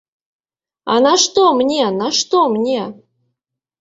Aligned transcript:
А 0.93 0.95
нашто 1.05 1.45
мне, 1.59 1.83
нашто 2.01 2.41
мне? 2.55 2.81